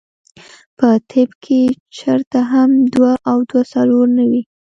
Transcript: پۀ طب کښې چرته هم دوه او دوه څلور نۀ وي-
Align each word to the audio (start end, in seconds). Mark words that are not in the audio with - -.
پۀ 0.77 0.89
طب 1.09 1.29
کښې 1.43 1.61
چرته 1.97 2.39
هم 2.51 2.69
دوه 2.93 3.13
او 3.29 3.37
دوه 3.49 3.63
څلور 3.73 4.05
نۀ 4.17 4.23
وي- 4.29 4.41